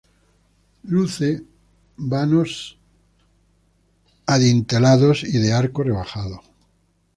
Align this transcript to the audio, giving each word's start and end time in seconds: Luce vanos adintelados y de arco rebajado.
Luce 0.81 1.43
vanos 1.95 2.75
adintelados 4.25 5.23
y 5.23 5.33
de 5.37 5.53
arco 5.53 5.83
rebajado. 5.83 6.41